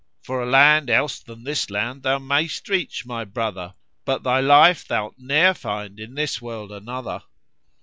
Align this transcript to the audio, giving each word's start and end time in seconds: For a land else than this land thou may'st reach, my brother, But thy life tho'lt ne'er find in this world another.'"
For 0.23 0.41
a 0.41 0.47
land 0.47 0.89
else 0.89 1.19
than 1.19 1.43
this 1.43 1.69
land 1.69 2.01
thou 2.01 2.17
may'st 2.17 2.67
reach, 2.69 3.05
my 3.05 3.23
brother, 3.23 3.75
But 4.03 4.23
thy 4.23 4.39
life 4.39 4.83
tho'lt 4.87 5.19
ne'er 5.19 5.53
find 5.53 5.99
in 5.99 6.15
this 6.15 6.41
world 6.41 6.71
another.'" 6.71 7.21